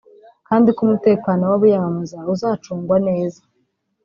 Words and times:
kandi 0.47 0.69
ko 0.75 0.79
umutekano 0.87 1.43
w’abiyamamaza 1.51 2.17
uzacungwa 2.33 2.95
neza 3.07 3.41